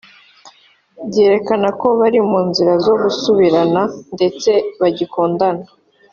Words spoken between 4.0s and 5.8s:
ndetse bagikundana